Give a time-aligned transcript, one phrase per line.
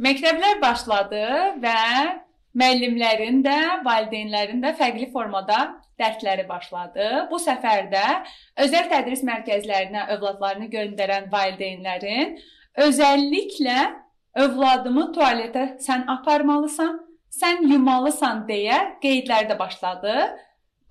[0.00, 1.24] Məktəblər başladı
[1.60, 1.80] və
[2.56, 5.58] müəllimlərin də, valideynlərin də fərqli formada
[6.00, 7.28] dərsləri başladı.
[7.30, 8.04] Bu səfər də
[8.64, 12.38] özəl tədris mərkəzlərinə övladlarını göndərən valideynlərin
[12.80, 13.78] özəlliklə
[14.40, 16.96] övladımı tualetə sən aparmalısan,
[17.28, 20.16] sən yumalısan deyə qeydlər də başladı.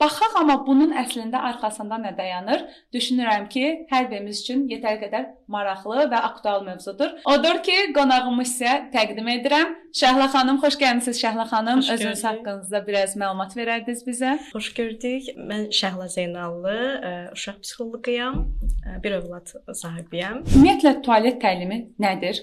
[0.02, 2.64] Baxaq amma bunun əslində arxasında nə dayanır?
[2.96, 7.12] Düşünürəm ki, hər birimiz üçün yetər qədər maraqlı və aktual mövzudur.
[7.30, 9.76] Odur ki, qonağımı sizə təqdim edirəm.
[10.02, 11.84] Şəhla xanım, xoş gəlmisiniz Şəhla xanım.
[11.84, 14.32] Xoş Özünüz haqqınızda biraz məlumat verərdiniz bizə.
[14.56, 15.30] Xoş gördük.
[15.52, 16.78] Mən Şəhla Zeynallı,
[17.10, 18.42] e, uşaq psixoloquyam,
[18.88, 20.42] e, bir övlad sahibiyəm.
[20.48, 22.42] Ümumiyyətlə tualet təlimi nədir?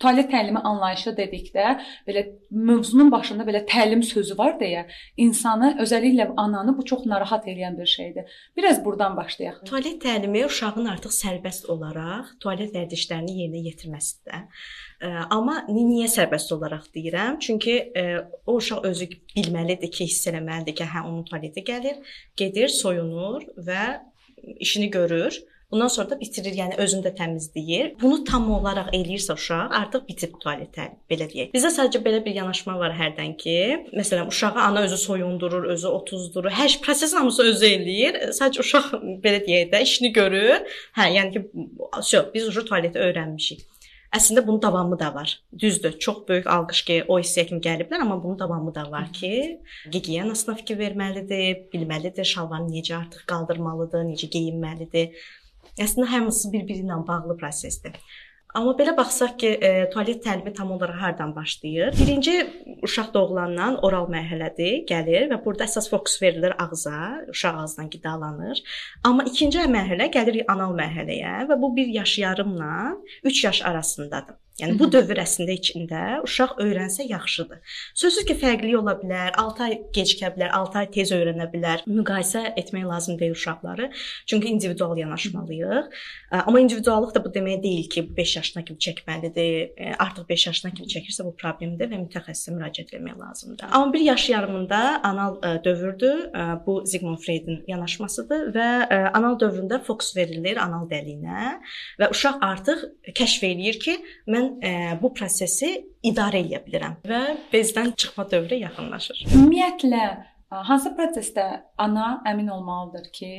[0.00, 1.74] Tualet təlimi anlayışı dedikdə
[2.08, 4.84] belə mövzunun başında belə təlim sözü var deyə
[5.16, 8.30] insanı, özəlliklə ananı bu çox narahat edən bir şeydir.
[8.56, 9.62] Biraz burdan başlayaq.
[9.68, 14.46] Tualet təlimi uşağın artıq sərbəst olaraq tualet vərdişlərini yerinə yetirməsidir.
[15.30, 17.38] Amma niyə sərbəst olaraq deyirəm?
[17.40, 17.92] Çünki
[18.46, 22.00] o uşaq özü bilməlidir ki, hiss eləməlidir ki, hə onun tualetə gəlir,
[22.36, 23.84] gedir, soyunur və
[24.60, 25.36] işini görür
[25.74, 27.88] Bundan sonra da bitirir, yəni özünü də təmizləyir.
[27.98, 31.50] Bunu tam olaraq eləyirsə uşaq, artıq bitib tualetə, belə deyək.
[31.56, 33.56] Bizdə sadəcə belə bir yanaşma var hərdən ki,
[33.98, 38.20] məsələn, uşağı ana özü soyundurur, özü otuzdurur, hər proses hamısı özü eləyir.
[38.38, 38.88] Sadəcə uşaq
[39.26, 40.62] belə deyək də işini görür.
[40.94, 41.68] Hə, yəni ki,
[42.12, 43.66] şö, biz uje tualeti öyrənmişik.
[44.14, 45.40] Əslində bunun davamı da var.
[45.58, 49.58] Düzdür, çox böyük alqış ki, o hissəyə kimi gəliblər, amma bunun davamı da var ki,
[49.90, 55.24] gigiyenasına fikir verməlidir, bilməlidir, şalvarını necə artıq qaldırmalıdır, necə geyinməlidir.
[55.80, 57.98] Əslində hamısı bir-biri ilə bağlı prosesdir.
[58.54, 61.96] Amma belə baxsaq ki, e, tualet təlimi tam olaraq hardan başlayır?
[61.98, 62.34] Birinci
[62.86, 67.00] uşaq doğulandan oral mərhələdir, gəlir və burada əsas fokus verilir ağza,
[67.32, 68.62] uşaq ağzından qidalanır.
[69.10, 72.72] Amma ikinci mərhələ gəlir anal mərhələyə və bu 1 yaş yarımla
[73.24, 74.38] 3 yaş arasındadır.
[74.60, 77.58] Yəni bu dövr əslində içində uşaq öyrənsə yaxşıdır.
[77.98, 81.82] Sözsüz ki, fərqli ola bilər, 6 ay gecikə bilər, 6 ay tez öyrənə bilər.
[81.90, 83.88] Müqayisə etmək lazım deyil uşaqları.
[84.30, 85.88] Çünki individual yanaşmalıyıq.
[86.30, 89.96] Amma individuallıq da bu demək deyil ki, 5 yaşına kimi çəkməlidir.
[89.98, 93.66] Artıq 5 yaşına kimi çəkirsə bu problemdir və mütəxəssisə müraciət etmək lazımdır.
[93.72, 96.30] Amma 1 yaş yarımında anal dövrdür.
[96.66, 98.70] Bu Sigmund Freudun yanaşmasıdır və
[99.18, 101.58] anal dövründə fokus verilir anal dəliyinə
[101.98, 102.86] və uşaq artıq
[103.18, 103.98] kəşf eləyir ki,
[104.30, 105.74] mən mən ə, bu prosesi
[106.04, 107.22] idarə edə bilirəm və
[107.52, 109.24] bezdən çıxma dövrü yaxınlaşır.
[109.32, 110.04] Ümumiyyətlə
[110.50, 111.46] hansı prosesdə
[111.78, 113.32] ana əmin olmalıdır ki,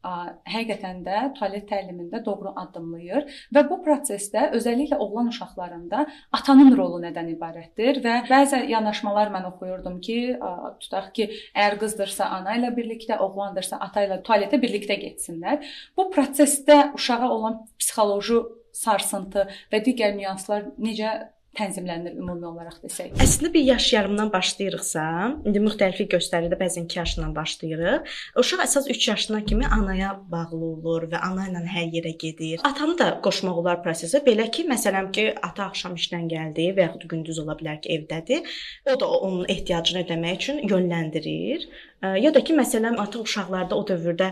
[0.00, 6.06] həqiqətən də tualet təlimində doğru addımlayır və bu prosesdə özəlliklə oğlan uşaqlarında
[6.38, 10.38] atanın rolu nədən ibarətdir və bəzi yanaşmalar mən oxuyurdum ki,
[10.80, 15.68] tutaq ki, əgər qızdırsa ana ilə birlikdə, oğlandırsa ata ilə tualetə birlikdə getsinlər.
[15.96, 18.40] Bu prosesdə uşağa olan psixoloji
[18.76, 21.12] sarsıntı və digər nüanslar necə
[21.58, 23.14] tənzimlənir ümumi olaraq desək.
[23.22, 25.04] Əslində bir yaş yarımdan başlayırıqsa,
[25.48, 28.12] indi müxtəliflik göstərir də bəzən 2 yaşından başlayırıq.
[28.42, 32.62] Uşaq əsas 3 yaşına kimi anaya bağlı olur və ana ilə hər yerə gedir.
[32.70, 34.22] Atanı da qoşmaq olar prosesə.
[34.26, 38.58] Belə ki, məsələn ki, ata axşam işdən gəldi və yaxud gündüz ola bilər ki, evdədir.
[38.94, 41.66] O da onun ehtiyacını ödəmək üçün yönləndirir.
[42.02, 44.30] Ya da ki, məsələn, artıq uşaqlarda o dövrdə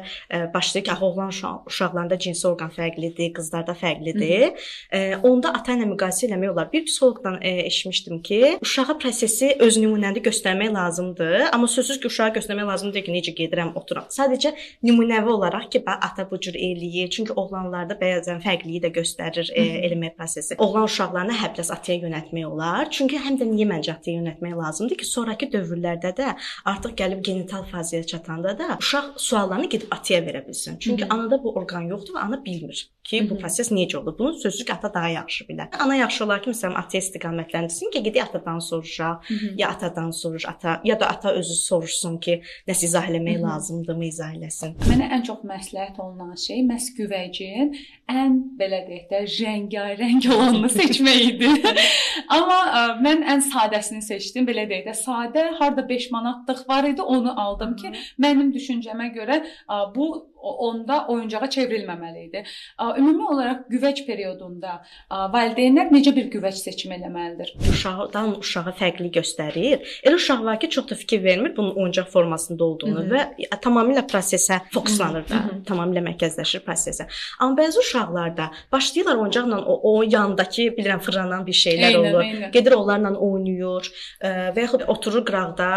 [0.54, 1.32] başlayır ki, oğlan
[1.66, 4.54] uşaqlarında cinsi orqan fərqlidir, qızlarda fərqlidir.
[4.92, 5.20] Hı.
[5.28, 6.70] Onda ata ilə müqayisə etmək olar.
[6.72, 12.70] Bir psixoloqdan eşitmişdim ki, uşağa prosesi öz nümunəndə göstərmək lazımdır, amma sözsüz ki, uşağa göstərmək
[12.72, 14.08] lazımdır ki, necə gedirəm, oturam.
[14.12, 14.54] Sadəcə
[14.84, 17.10] nümunəvi olaraq ki, bax ata bu cür eləyir.
[17.12, 20.56] Çünki oğlanlarda bəzən fərqliyi də göstərir e, eləmək prosesi.
[20.56, 22.88] Oğlan uşaqlarını həbləs ataya yönəltmək olar.
[22.90, 26.32] Çünki həm də niyə məncə ataya yönəltmək lazımdır ki, sonrakı dövrlərdə də
[26.64, 30.78] artıq gəlib genital mental fazaya çatanda da uşaq suallarını gedib ataya verə bilsin.
[30.78, 31.14] Çünki Hı -hı.
[31.14, 34.16] anada bu orqan yoxdur və ana bilmir ki, bu proses necə olur.
[34.18, 35.68] Bunu sözsüz ki, ata daha yaxşı bilər.
[35.80, 39.52] Ana yaxşı olar ki, məsələn, ataya istiqamətləndirsin ki, gedib atadan soruşa, Hı -hı.
[39.56, 44.32] ya atadan soruş, ata ya da ata özü soruşsun ki, nəsə izah eləmək lazımdırmı, izah
[44.36, 44.74] eləsin.
[44.90, 47.74] Mənə ən çox məsləhət olunan şey məhz güvəcin
[48.08, 51.48] ən belə deyək də rəngarəng olanını seçmək idi.
[52.36, 54.46] Amma ə, mən ən sadəsini seçdim.
[54.48, 57.92] Belə deyək də, sadə harda 5 manatlıq var idi, onu aldım ki,
[58.24, 60.08] mənim düşüncəmə görə ə, bu
[60.42, 62.42] onda oyuncağa çevrilməməli idi.
[62.98, 64.78] Ümumi olaraq güvəc periodunda
[65.10, 67.54] valideynlər necə bir güvəc seçim eləməlidir?
[67.70, 69.84] Uşaqdan uşağa fərqli göstərir.
[70.02, 73.28] Elə uşaq var ki, çox da fikir vermir bunun oyuncaq formasında olduğunu Hı -hı.
[73.50, 75.64] və tamamilə prosesə fokuslanır da, Hı -hı.
[75.70, 77.06] tamamilə mərkəzləşir prosesə.
[77.38, 82.22] Amma bəzi uşaqlarda başlayırlar oyuncaqla o, o yandakı bilirəm fırlanan bir şeylər eynən, olur.
[82.22, 82.50] Eynən.
[82.50, 83.84] Gedir onlarla oynayır
[84.54, 85.70] və yaxud oturur qıraqda,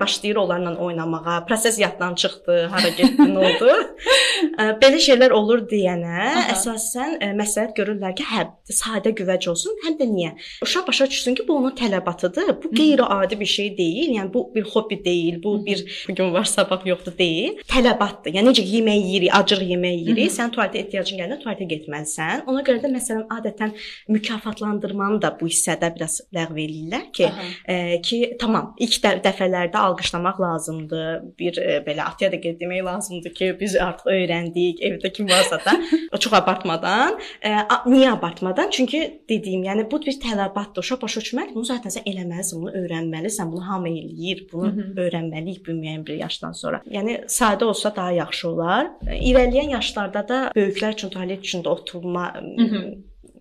[0.00, 1.44] başlayır onlarla oynamağa.
[1.48, 3.70] Proses yaddan çıxdı, hara getdi, nə oldu?
[4.82, 6.67] Belə şeylər olur deyənə Aha.
[6.74, 9.76] Əsasən ə, məsləhət görürlər ki, hə, sadə güvəc olsun.
[9.86, 10.32] Həm də niyə?
[10.64, 12.50] Uşaq başa düşsün ki, bu onun tələbatıdır.
[12.62, 14.14] Bu qeyri-adi bir şey deyil.
[14.18, 17.58] Yəni bu bir hobbi deyil, bu bir bu gün var, sabah yoxdur deyil.
[17.68, 18.34] Tələbatdır.
[18.36, 22.44] Yəni necə yemək yeyirik, acıq yemək yeyirik, sən tualetə ehtiyacın gələndə tualetə getməlisən.
[22.50, 23.74] Ona görə də məsələn adətən
[24.08, 30.40] mükafatlandırmanı da bu hissədə biraz ləğv eləyirlər ki, ə, ki, tamam, ilk də dəfələrdə alqışlamaq
[30.44, 31.22] lazımdır.
[31.38, 35.60] Bir ə, belə atya da qeyd demək lazımdır ki, biz artıq öyrəndik, evdə kim varsa
[35.64, 35.76] da
[36.18, 37.18] çox abartmadan.
[37.44, 38.70] Ə, niyə abartmadan?
[38.70, 40.96] Çünki dediyim, yəni bu bir tələbatdır.
[41.02, 43.52] Başa düşməli, bunu zaten sən eləməlisən, bunu öyrənməlisən.
[43.52, 44.46] Bunu hamı eləyir.
[44.52, 44.94] Bunu Hı -hı.
[45.04, 46.82] öyrənməliyik bir müəyyən bir yaşdan sonra.
[46.86, 48.90] Yəni sadə olsa daha yaxşı olar.
[49.06, 52.98] İrəliyən yaşlarda da böyüklər üçün tualet üçün də oturma Hı -hı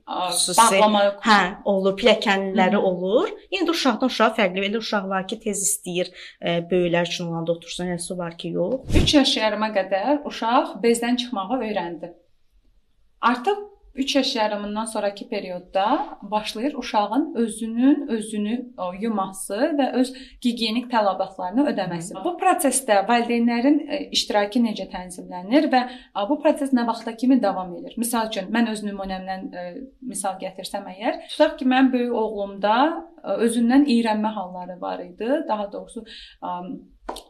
[0.07, 0.79] xüsusi.
[1.27, 3.31] Hə, olur, pilləkənləri olur.
[3.51, 4.63] Yəni də uşaqdan uşağa fərqli.
[4.69, 6.07] Elə uşaq var ki, tez istəyir
[6.41, 8.95] e, böyüklər üçün olanda otursun, eləsi var ki, yox.
[9.01, 12.13] 3 yaş yarıma qədər uşaq bezdən çıxmağı öyrəndi.
[13.21, 13.67] Artıq
[13.97, 18.65] 3 yaş yarımından sonrakı periodda başlayır uşağın özünün özünü
[18.99, 22.13] yuması və öz gigiyenik tələbatlarını ödəməsi.
[22.23, 25.81] Bu prosesdə valideynlərin e, iştirakı necə tənzimlənir və
[26.29, 27.95] bu proses nə vaxta kimi davam edir?
[27.97, 29.65] Məsəl üçün mən öz nümunəmdən e,
[30.01, 32.75] misal gətirsəm əgər, tutaq ki, mən böyük oğlumda
[33.23, 35.31] e, özündən iyrənmə halları var idi.
[35.49, 36.05] Daha doğrusu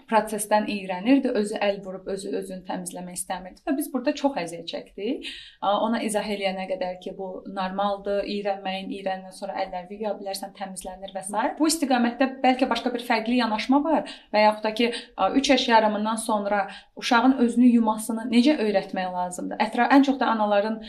[0.09, 5.31] prosesdən iyrənirdi, özü əl vurub özü özünü təmizləmək istəmirdi və biz burada çox əziyyət çəkdik.
[5.61, 11.23] Ona izah eləyənə qədər ki, bu normaldır, iyrənməyin, iyrəndən sonra əlləri yuya bilərsən, təmizlənir və
[11.25, 11.45] s.
[11.59, 14.91] Bu istiqamətdə bəlkə başqa bir fərqli yanaşma var və yaxud da ki,
[15.41, 19.59] 3 yaş yarımından sonra uşağın özünü yumasını necə öyrətmək lazımdır?
[19.67, 20.79] Ətraf ən çox da anaların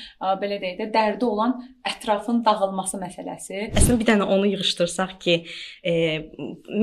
[0.42, 3.68] belə deyək də dərdi olan ətrafın dağılması məsələsi.
[3.72, 5.36] Əslində bir dənə onu yığışdırsaq ki,
[5.84, 5.94] e,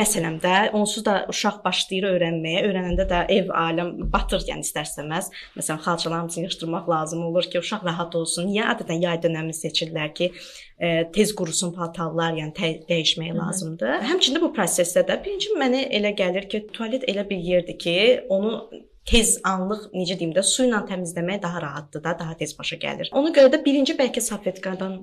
[0.02, 2.25] məsələn də onsuz da uşaq başlayır öyrənməyə.
[2.34, 5.30] Öyrənəndə də ev, ailəm batır, yəni istərsəməz.
[5.58, 8.50] Məsələn, xalçalarımızı yığışdırmaq lazım olur ki, uşaq rahat olsun.
[8.50, 10.32] Niyə adətən yay dönəmi seçirlər ki,
[10.80, 12.54] e, tez qurusun paltarlar, yəni
[12.90, 13.46] dəyişmək Hı -hı.
[13.46, 13.96] lazımdır.
[14.12, 17.96] Həmçində bu prosesdə də birinci mənə elə gəlir ki, tualet elə bir yerdir ki,
[18.30, 18.70] onu
[19.06, 23.12] tez anlıq necə deyim də su ilə təmizləmək daha rahatdır da, daha tez başa gəlir.
[23.14, 24.98] Ona görə də birinci bəlkə salfetkadan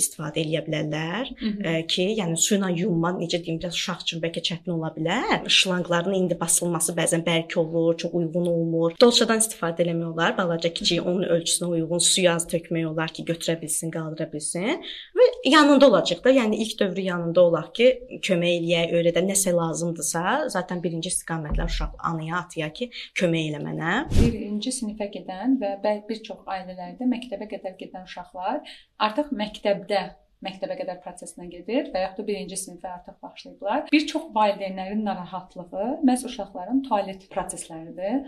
[0.00, 1.62] istifadə eləyə bilərlər Hı -hı.
[1.62, 5.48] Ə, ki, yəni su ilə yuyunma necə deyim də uşaq üçün bəlkə çətin ola bilər.
[5.58, 8.94] Şlanqların indi basılması bəzən bərk olur, çox uyğun olmur.
[9.00, 13.60] Dolçadan istifadə eləmək olar, balaca kiçik onun ölçüsünə uyğun suyu az tökmək olar ki, götürə
[13.62, 14.82] bilsin, qaldıra bilsin
[15.16, 17.88] və yanında olacaq da, yəni ilk dövrü yanında olaq ki,
[18.28, 23.92] kömək eləyək, öyrədə nəsə lazımdırsa, zaten birinci istiqamətlər uşaq anaya, ataya ki, kömək elə mənə.
[24.20, 28.60] Birinci sinifə gedən və bir çox ailələrdə məktəbə qədər gedən uşaqlar
[29.06, 30.02] artıq məktəbdə
[30.42, 33.84] məktəbə qədər prosesinə gedir və yaxud da birinci sinifə artıq başlayıblar.
[33.92, 38.24] Bir çox valideynlərin narahatlığı məhz uşaqların tualet prosesləridir.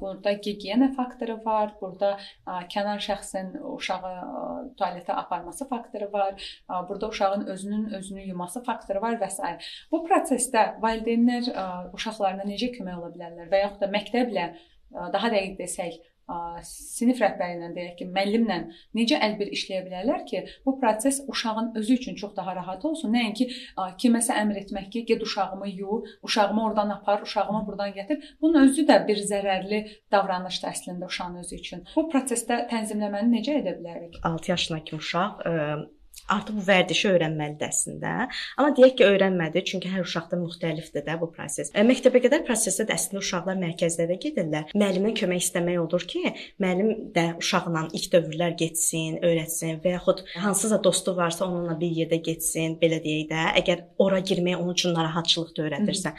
[0.00, 2.10] Burada gigiyena faktoru var, burada
[2.72, 4.10] kənar şəxsin uşağı
[4.76, 6.34] tualetə aparması faktoru var,
[6.88, 9.54] burada uşağın özünün özünü yuması faktoru var və s.
[9.92, 11.48] Bu prosesdə valideynlər
[11.96, 14.44] uşaqlarına necə kömək ola bilərlər və yaxud da məktəblə
[15.16, 15.96] daha dəqiq desək,
[16.64, 18.58] sinif rəhbəri ilə deyək ki, müəllimlə
[18.96, 23.12] necə əlbir işləyə bilərlər ki, bu proses uşağın özü üçün çox daha rahat olsun.
[23.14, 23.48] Nəinki
[24.00, 28.22] kiməsə əmr etmək ki, get uşağımı yu, uşağımı oradan apar, uşağımı buradan gətir.
[28.40, 29.82] Bunun özü də bir zərərli
[30.12, 31.84] davranışdır əslində uşağın özü üçün.
[31.96, 34.16] Bu prosesdə tənzimləməni necə edə bilərik?
[34.24, 35.54] 6 yaşına kimi uşaq ə
[36.28, 38.12] artıq bu vərdişi öyrənməlidir əslində.
[38.56, 41.70] Amma deyək ki, öyrənmədi, çünki hər uşaqda müxtəlifdir də bu proses.
[41.74, 44.72] E, məktəbə qədər prosesdə də əslində uşaqlar mərkəzlərə gedirlər.
[44.72, 46.22] Müəllimdən kömək istəmək olur ki,
[46.64, 52.20] müəllim də uşaqla ilk dövrlər getsin, öyrətsin və yaxud hansısa dostu varsa onunla bir yerdə
[52.24, 56.14] getsin, belə deyək də, əgər ora girmək onun üçün narahatçılıq da öyrədirsə.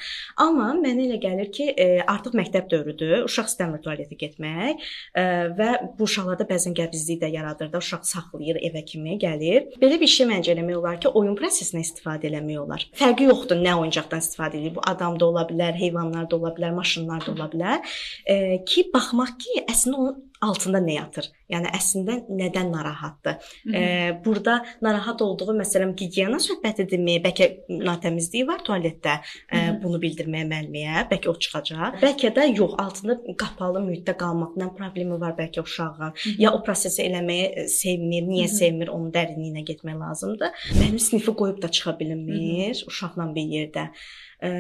[0.46, 3.26] Amma mənə elə gəlir ki, e, artıq məktəb dövrüdür.
[3.26, 4.86] Uşaq istəmir tualetə getmək
[5.18, 5.26] e,
[5.58, 9.72] və bu uşaqlarda bəzən qəbizlik də yaradır da, uşaq saxlayır evə kimi gəlir.
[9.86, 12.86] Belə bir şey məncə eləmək olar ki, oyun prosesinə istifadə eləmək olar.
[12.98, 14.72] Fərqi yoxdur nə oyuncaqdan istifadə edir.
[14.74, 17.98] Bu adam da ola bilər, heyvanlar da ola bilər, maşınlar da ola bilər.
[18.26, 21.30] E, ki baxmaq ki, əslində onun altında nə yatır?
[21.52, 23.52] Yəni əslində nədən narahatdır?
[23.70, 23.82] E,
[24.26, 27.20] burada narahat olduğu məsələn gigiyena söhbətidirmi?
[27.26, 29.20] Bəlkə natəmizliyi var tualetdə.
[29.54, 32.00] E, bunu bildirməyə müəlliməyə, bəlkə o çıxacaq.
[32.02, 36.18] Bəlkə də yox, altında qapalı mühitdə qalmaqla problemi var bəlkə uşağın.
[36.42, 40.68] Ya o prosesi eləməyi sevmir, niyə sevmir, onun dərinliyinə getmək lazımdır.
[40.82, 43.90] Mənim sinifi qoyub da çıxa bilmir uşaqla bir yerdə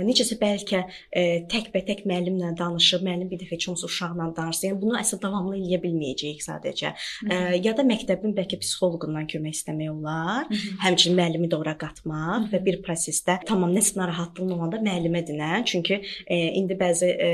[0.06, 0.84] necəsə bəlkə
[1.51, 5.80] təkbətək müəllimlə danışıb, müəllim bir dəfə heç olmasa uşaqla danışsa, yəni bunu əsl davamlı eləyə
[5.84, 6.92] bilməyəcəyik sadəcə.
[7.30, 10.46] Ə, ya da məktəbin bəlkə psixoloqundan kömək istəmək olar.
[10.50, 10.75] Hı -hı.
[10.86, 12.51] Həmçinin müəllimi də ora qatmaq Hı -hı.
[12.54, 15.65] və bir prosesdə tamam nəsə narahatlığın olanda müəllimə dinən.
[15.65, 17.30] Çünki e, indi bəzi e,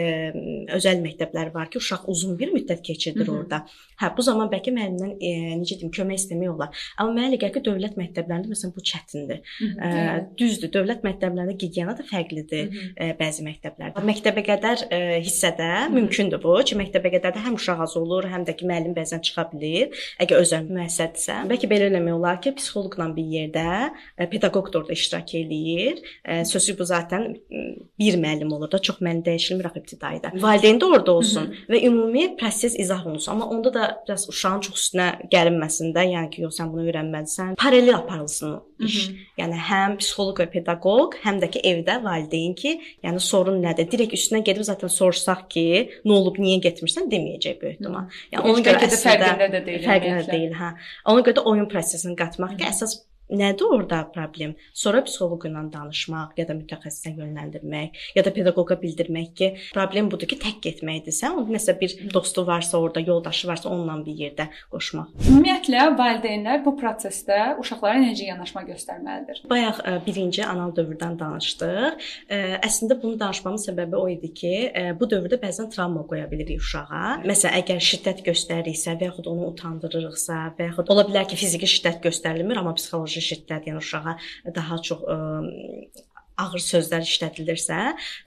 [0.77, 3.39] özəl məktəblər var ki, uşaq uzun bir müddət keçirdir Hı -hı.
[3.39, 3.65] orada.
[4.01, 5.31] Hə, bu zaman bəlkə müəllimdən e,
[5.61, 6.69] necə deyim, kömək istəmək olar.
[6.97, 9.39] Amma mənə elə gəlir ki, dövlət məktəblərində məsələn bu çətindir.
[9.59, 9.77] Hı -hı.
[9.87, 12.93] Ə, düzdür, dövlət məktəblərində gigiena da fərqlidir Hı -hı.
[13.03, 14.03] ə, bəzi məktəblərdə.
[14.11, 15.93] Məktəbə qədər ə, hissədə Hı -hı.
[15.93, 19.21] mümkündür bu ki, məktəbə qədər də həm uşaq az olur, həm də ki, müəllim bəzən
[19.21, 19.87] çıxa bilər.
[20.23, 24.93] Əgər özəl müəssisədirsə, bəlkə belə eləmək olar ki, psixoloqla bir yerdə ə, pedaqoq da orada
[24.93, 26.01] iştirak eləyir.
[26.25, 27.37] Ə, sözü bu zaten
[27.99, 30.41] bir müəllim olur da, çox müəllim dəyişilmir axı ibtidaidə.
[30.41, 31.69] Valideyn də orada olsun Hı -hı.
[31.71, 33.31] və ümumi proses izah olunsun.
[33.31, 37.55] Amma onda da biraz uşağın çox üstünə gəlinməsin də, yəni ki, yox sən bunu öyrənməlisən.
[37.55, 39.09] Paralel aparılsın iş.
[39.09, 39.15] Hı -hı.
[39.41, 42.73] Yəni həm psixoloq və pedaqoq, həm də ki evdə valideyn ki,
[43.05, 43.89] yəni sorun nədir?
[43.91, 45.65] Direkt üstünə gedib zaten soruşsaq ki,
[46.07, 48.09] nə olub, niyə getmirsən deməyəcək böyük ehtimal.
[48.33, 49.85] Yəni ona görə də fərqində də deyil.
[49.85, 50.73] Fərqində deyil, hə.
[51.11, 52.99] Ona görə də oyun prosesini qatmaq ki, əsas
[53.31, 54.55] Nədir orada problem?
[54.75, 60.27] Sonra psixoloq ilə danışmaq, ya da mütəxəssisə yönləndirmək, ya da pedaqoqa bildirmək ki, problem budur
[60.27, 65.13] ki, tək getməkdirsə, onun nəsə bir dostu varsa, orada yoldaşı varsa, onunla bir yerdə qoşmaq.
[65.29, 69.43] Ümumiyyətlə valideynlər bu prosesdə uşaqlara necə yanaşma göstərməlidir?
[69.51, 72.03] Bayaq ə, birinci anal dövrdən danışdıq.
[72.27, 76.59] Ə, əslində bunu danışmamın səbəbi o idi ki, ə, bu dövrdə bəzən travma qoya bilirik
[76.59, 77.21] uşağa.
[77.23, 82.01] Məsələn, əgər şiddət göstəririksə və yaxud onu utandırırıqsa və yaxud ola bilər ki, fiziki şiddət
[82.05, 84.15] göstərilmir, amma psixoloji şiddət, yəni uşağa
[84.57, 85.17] daha çox ə,
[86.41, 87.79] ağır sözlər işlədilirsə,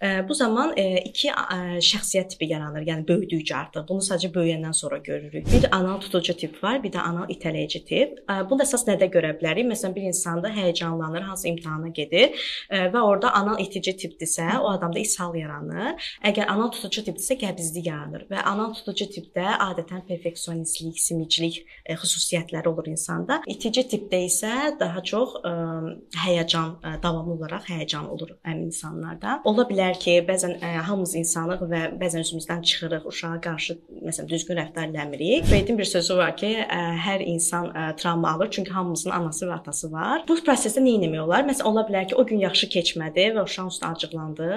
[0.03, 2.85] e, bu zaman e, iki e, şəxsiyyət tipi yaranır.
[2.89, 3.87] Yəni böyüdükcə artıq.
[3.89, 5.47] Bunu sadəcə böyüyəndən sonra görürük.
[5.53, 8.19] Bir anal tutucu tip var, bir də anal itələyici tip.
[8.51, 9.67] Bunu əsas nədə görə bilərik?
[9.69, 15.35] Məsələn, bir insanda həyəcanlanır, hansı imtahana gedir və orada anal itici tipdirsə, o adamda ishal
[15.39, 16.09] yaranır.
[16.31, 22.91] Əgər anal tutucu tipdirsə, qəbizlik yaranır və anal tutucu tipdə adətən perfeksionistlik, simiclik xüsusiyyətləri olur
[22.93, 23.41] insanda.
[23.51, 25.55] İtici tipdə isə daha çox ə,
[26.25, 29.41] həyəcan, davamlı olaraq həyəcan insan olur həmin insanlarda.
[29.45, 34.29] Ola bilər ki, bəzən ə, e, hamımız insanıq və bəzən özümüzdən çıxırıq, uşağa qarşı məsələn
[34.29, 35.45] düzgün rəftar eləmirik.
[35.49, 39.11] Freydin bir sözü var ki, ə, e, hər insan ə, e, travma alır, çünki hamımızın
[39.11, 40.25] anası və atası var.
[40.29, 41.45] Bu prosesdə nə etmək olar?
[41.49, 44.51] Məsələn, ola bilər ki, o gün yaxşı keçmədi və uşağın üstünə acıqlandı,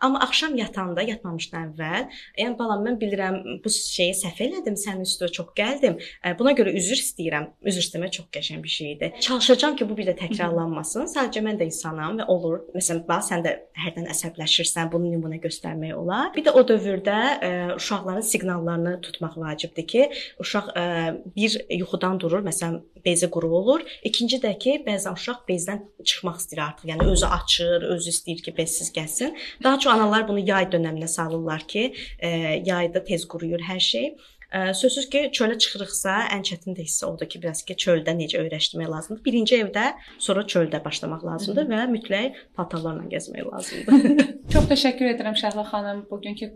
[0.00, 2.08] amma axşam yatanda, yatmamışdan əvvəl,
[2.40, 5.98] yəni balam mən bilirəm bu şeyi səhv elədim, sənin üstünə çox gəldim.
[6.38, 7.50] Buna görə üzr istəyirəm.
[7.68, 9.12] Üzr istəmək çox qəşəng bir şeydir.
[9.20, 11.08] Çalışacağam ki, bu bir də təkrarlanmasın.
[11.12, 12.60] Sadəcə mən də insanam və olur.
[12.74, 16.30] Məsələn, bax sən də hərdən əsəbləşirsən, bunu nümunə göstərmək olar.
[16.36, 20.08] Bir də o dövrdə ə, e, uşaqların siqnallarını tutmaq vacibdir ki,
[20.42, 23.84] uşaq ə, e, bir yuxudan durur, məsələn, bezi quru olur.
[24.08, 26.88] İkinci də ki, bəzən uşaq bezdən çıxmaq istəyir artıq.
[26.92, 29.34] Yəni özü açır, özü istəyir ki, bezsiz gəlsin.
[29.62, 34.14] Daha çox analar bunu yay dövrünə salırlar ki, ə, e, yayda tez quruyur hər şey.
[34.54, 38.90] Sözsüz ki, çölə çıxırıqsa, ən çətin də hissə odur ki, biraz ki, çöldə necə öyrəşdirmək
[38.92, 39.22] lazımdır.
[39.26, 39.86] Birinci evdə,
[40.22, 44.26] sonra çöldə başlamaq lazımdır və mütləq paltarlarla gəzmək lazımdır.
[44.54, 46.52] Çox təşəkkür edirəm Şəhla xanım bugünkü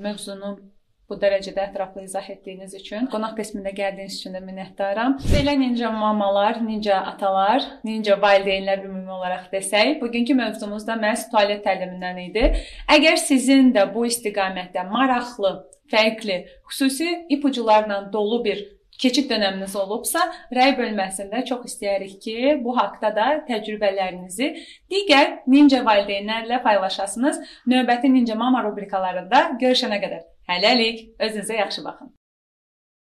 [0.00, 0.56] mövzunu
[1.12, 5.18] bu dərəcədə ətraflı izah etdiyiniz üçün, qonaq qismində gəldiyiniz üçün də minnətdaram.
[5.28, 11.60] Belə ninja mamalar, ninja atalar, ninja valideynlər ümumi olaraq desək, bugünkü mövzumuz da məhz tualet
[11.66, 12.46] təlimindən idi.
[12.96, 15.52] Əgər sizin də bu istiqamətdə maraqlı
[15.92, 18.64] fərqli, xüsusi ipucularla dolu bir
[19.02, 20.22] keçid dövrünüz olubsa,
[20.54, 24.50] rəy bölməsində çox istəyirik ki, bu haqqda da təcrübələrinizi
[24.92, 27.42] digər Ninja valideynlərlə paylaşasınız.
[27.66, 32.12] Növbəti Ninja Mama rubrikalarında görüşənə qədər hələlik özünüzə yaxşı baxın.